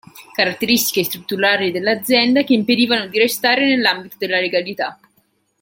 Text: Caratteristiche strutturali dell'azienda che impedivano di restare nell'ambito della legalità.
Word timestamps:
Caratteristiche 0.35 1.03
strutturali 1.03 1.69
dell'azienda 1.69 2.41
che 2.41 2.53
impedivano 2.53 3.05
di 3.07 3.19
restare 3.19 3.67
nell'ambito 3.67 4.15
della 4.17 4.39
legalità. 4.39 4.99